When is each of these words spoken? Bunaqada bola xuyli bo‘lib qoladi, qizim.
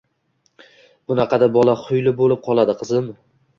Bunaqada 1.11 1.51
bola 1.59 1.77
xuyli 1.83 2.17
bo‘lib 2.25 2.43
qoladi, 2.51 2.79
qizim. 2.83 3.15